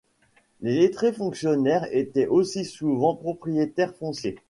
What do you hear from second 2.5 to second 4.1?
souvent propriétaires